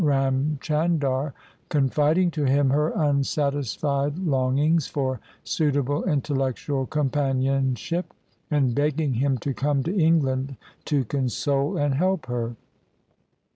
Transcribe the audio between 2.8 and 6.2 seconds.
unsatisfied longings for suitable